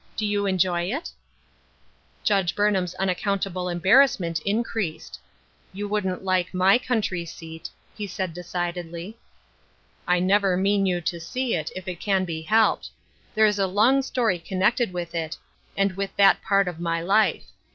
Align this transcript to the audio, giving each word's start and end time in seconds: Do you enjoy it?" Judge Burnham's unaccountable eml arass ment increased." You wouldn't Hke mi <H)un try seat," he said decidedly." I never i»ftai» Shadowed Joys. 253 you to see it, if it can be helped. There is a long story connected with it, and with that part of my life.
Do 0.15 0.25
you 0.25 0.47
enjoy 0.47 0.91
it?" 0.91 1.11
Judge 2.23 2.55
Burnham's 2.55 2.95
unaccountable 2.95 3.65
eml 3.65 3.81
arass 3.81 4.19
ment 4.19 4.39
increased." 4.41 5.19
You 5.73 5.87
wouldn't 5.87 6.23
Hke 6.23 6.55
mi 6.55 6.73
<H)un 6.79 7.03
try 7.03 7.23
seat," 7.23 7.69
he 7.95 8.07
said 8.07 8.33
decidedly." 8.33 9.19
I 10.07 10.19
never 10.19 10.55
i»ftai» 10.55 10.57
Shadowed 10.57 10.63
Joys. 10.63 10.85
253 10.87 10.91
you 10.91 11.01
to 11.01 11.25
see 11.27 11.53
it, 11.53 11.71
if 11.75 11.87
it 11.87 11.99
can 11.99 12.25
be 12.25 12.41
helped. 12.41 12.89
There 13.35 13.45
is 13.45 13.59
a 13.59 13.67
long 13.67 14.01
story 14.01 14.39
connected 14.39 14.91
with 14.91 15.13
it, 15.13 15.37
and 15.77 15.91
with 15.91 16.15
that 16.15 16.41
part 16.41 16.67
of 16.67 16.79
my 16.79 16.99
life. 16.99 17.45